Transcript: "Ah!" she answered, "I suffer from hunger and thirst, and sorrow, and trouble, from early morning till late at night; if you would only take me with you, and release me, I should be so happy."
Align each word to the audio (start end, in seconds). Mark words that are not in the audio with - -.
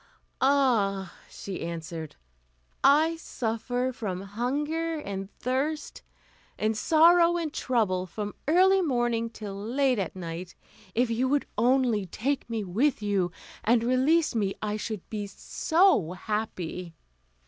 "Ah!" 0.41 1.13
she 1.29 1.61
answered, 1.63 2.15
"I 2.83 3.17
suffer 3.17 3.91
from 3.93 4.21
hunger 4.21 4.97
and 4.97 5.29
thirst, 5.37 6.01
and 6.57 6.75
sorrow, 6.75 7.37
and 7.37 7.53
trouble, 7.53 8.07
from 8.07 8.33
early 8.47 8.81
morning 8.81 9.29
till 9.29 9.53
late 9.55 9.99
at 9.99 10.15
night; 10.15 10.55
if 10.95 11.11
you 11.11 11.29
would 11.29 11.45
only 11.55 12.07
take 12.07 12.49
me 12.49 12.63
with 12.63 13.03
you, 13.03 13.31
and 13.63 13.83
release 13.83 14.33
me, 14.33 14.55
I 14.59 14.75
should 14.75 15.07
be 15.11 15.27
so 15.27 16.13
happy." 16.13 16.95